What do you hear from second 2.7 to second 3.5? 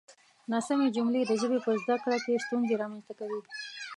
رامنځته کوي.